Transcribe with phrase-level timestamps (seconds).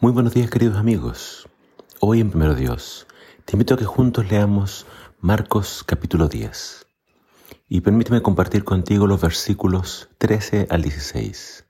[0.00, 1.48] Muy buenos días queridos amigos.
[1.98, 3.08] Hoy en Primero Dios
[3.44, 4.86] te invito a que juntos leamos
[5.18, 6.86] Marcos capítulo 10
[7.68, 11.66] y permíteme compartir contigo los versículos 13 al 16.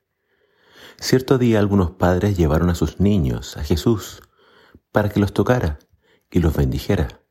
[0.98, 4.20] Cierto día algunos padres llevaron a sus niños a Jesús
[4.92, 5.78] para que los tocara
[6.30, 7.22] y los bendijera,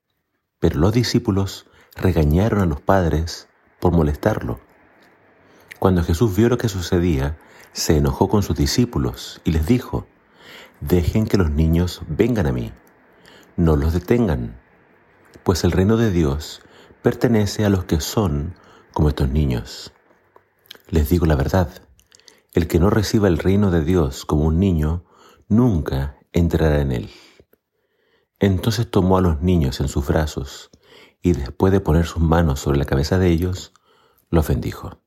[0.57, 4.61] pero los discípulos regañaron a los padres por molestarlo.
[5.77, 7.37] Cuando Jesús vio lo que sucedía,
[7.71, 10.07] se enojó con sus discípulos y les dijo,
[10.81, 12.71] Dejen que los niños vengan a mí.
[13.55, 14.59] No los detengan,
[15.43, 16.61] pues el reino de Dios
[17.01, 18.53] pertenece a los que son
[18.93, 19.93] como estos niños.
[20.89, 21.69] Les digo la verdad,
[22.53, 25.05] el que no reciba el reino de Dios como un niño,
[25.47, 27.09] nunca entrará en él.
[28.39, 30.69] Entonces tomó a los niños en sus brazos
[31.21, 33.73] y después de poner sus manos sobre la cabeza de ellos,
[34.29, 35.01] los bendijo.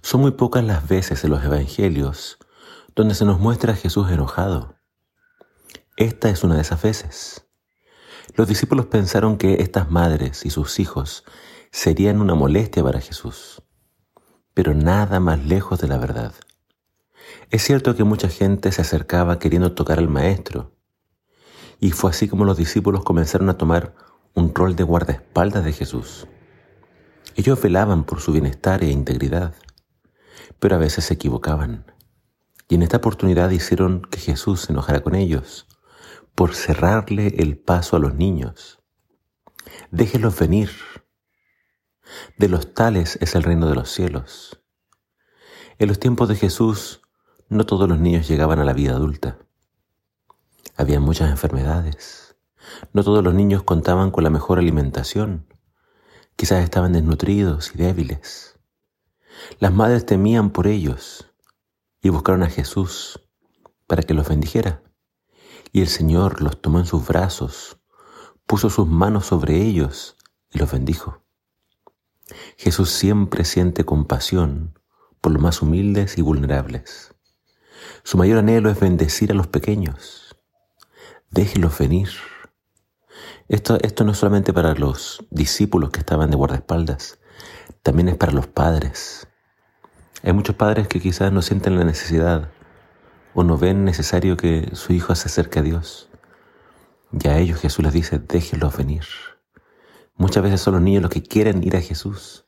[0.00, 2.38] Son muy pocas las veces en los evangelios
[2.98, 4.74] donde se nos muestra a Jesús enojado.
[5.96, 7.46] Esta es una de esas veces.
[8.34, 11.22] Los discípulos pensaron que estas madres y sus hijos
[11.70, 13.62] serían una molestia para Jesús,
[14.52, 16.34] pero nada más lejos de la verdad.
[17.50, 20.74] Es cierto que mucha gente se acercaba queriendo tocar al Maestro,
[21.78, 23.94] y fue así como los discípulos comenzaron a tomar
[24.34, 26.26] un rol de guardaespaldas de Jesús.
[27.36, 29.54] Ellos velaban por su bienestar e integridad,
[30.58, 31.84] pero a veces se equivocaban.
[32.68, 35.66] Y en esta oportunidad hicieron que Jesús se enojara con ellos
[36.34, 38.80] por cerrarle el paso a los niños.
[39.90, 40.70] Déjenlos venir.
[42.36, 44.60] De los tales es el reino de los cielos.
[45.78, 47.00] En los tiempos de Jesús,
[47.48, 49.38] no todos los niños llegaban a la vida adulta.
[50.76, 52.36] Había muchas enfermedades.
[52.92, 55.46] No todos los niños contaban con la mejor alimentación.
[56.36, 58.58] Quizás estaban desnutridos y débiles.
[59.58, 61.28] Las madres temían por ellos
[62.08, 63.20] y buscaron a Jesús
[63.86, 64.82] para que los bendijera.
[65.72, 67.80] Y el Señor los tomó en sus brazos,
[68.46, 70.16] puso sus manos sobre ellos
[70.50, 71.22] y los bendijo.
[72.56, 74.78] Jesús siempre siente compasión
[75.20, 77.14] por los más humildes y vulnerables.
[78.04, 80.34] Su mayor anhelo es bendecir a los pequeños.
[81.30, 82.08] Déjelos venir.
[83.48, 87.18] Esto, esto no es solamente para los discípulos que estaban de guardaespaldas,
[87.82, 89.28] también es para los padres,
[90.22, 92.50] hay muchos padres que quizás no sienten la necesidad
[93.34, 96.08] o no ven necesario que su hijo se acerque a Dios.
[97.12, 99.04] Y a ellos Jesús les dice, déjenlos venir.
[100.16, 102.44] Muchas veces son los niños los que quieren ir a Jesús,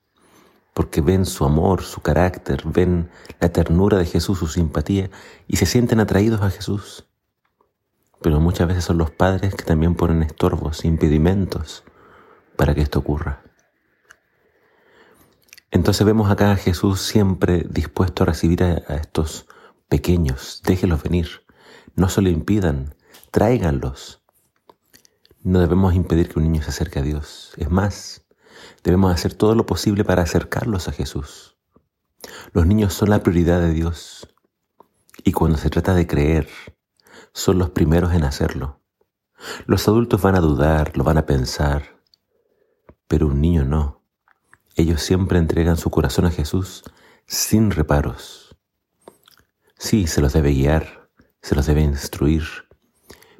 [0.74, 5.10] porque ven su amor, su carácter, ven la ternura de Jesús, su simpatía,
[5.46, 7.06] y se sienten atraídos a Jesús.
[8.20, 11.84] Pero muchas veces son los padres que también ponen estorbos, impedimentos
[12.56, 13.42] para que esto ocurra.
[15.72, 19.46] Entonces vemos acá a Jesús siempre dispuesto a recibir a, estos
[19.88, 20.62] pequeños.
[20.64, 21.46] Déjenlos venir.
[21.94, 22.94] No se lo impidan.
[23.30, 24.22] Tráiganlos.
[25.42, 27.52] No debemos impedir que un niño se acerque a Dios.
[27.56, 28.26] Es más,
[28.82, 31.56] debemos hacer todo lo posible para acercarlos a Jesús.
[32.52, 34.28] Los niños son la prioridad de Dios.
[35.22, 36.48] Y cuando se trata de creer,
[37.32, 38.80] son los primeros en hacerlo.
[39.66, 42.02] Los adultos van a dudar, lo van a pensar,
[43.06, 43.99] pero un niño no.
[44.76, 46.84] Ellos siempre entregan su corazón a Jesús
[47.26, 48.56] sin reparos.
[49.78, 51.10] Sí, se los debe guiar,
[51.42, 52.44] se los debe instruir,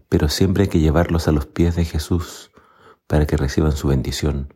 [0.09, 2.51] pero siempre hay que llevarlos a los pies de Jesús
[3.07, 4.55] para que reciban su bendición.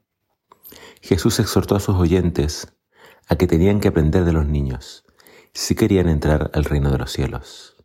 [1.00, 2.72] Jesús exhortó a sus oyentes
[3.28, 5.04] a que tenían que aprender de los niños
[5.52, 7.76] si querían entrar al reino de los cielos.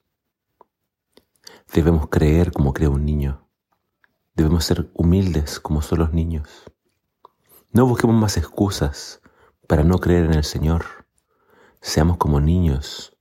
[1.73, 3.47] Debemos creer como cree un niño.
[4.33, 6.63] Debemos ser humildes como son los niños.
[7.71, 9.21] No busquemos más excusas
[9.67, 10.85] para no creer en el Señor.
[11.81, 13.15] Seamos como niños,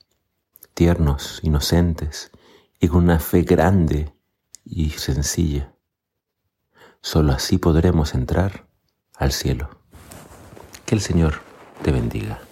[0.73, 2.31] tiernos, inocentes
[2.81, 4.15] y con una fe grande
[4.65, 5.75] y sencilla.
[7.03, 8.67] Solo así podremos entrar
[9.15, 9.69] al cielo.
[10.87, 11.43] Que el Señor
[11.83, 12.48] te bendiga.